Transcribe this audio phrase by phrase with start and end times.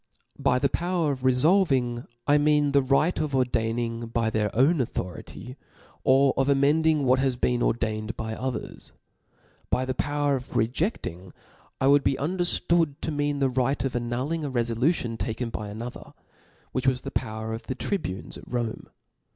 [0.39, 5.57] By the power of refolving^ I mean the right of ordaining by their own authority,
[6.03, 8.93] or of amend ing what has been ordained by others.
[9.69, 10.41] By the O F L A W S.
[10.41, 11.33] 229 fowtr of rejeSingj
[11.81, 15.69] I would be underftood to mean Book the right of annulling a rcfdlution taken by
[15.69, 15.85] an cbto?'^.
[15.85, 16.13] other;
[16.71, 18.89] which was the power of the tribunes at Rome.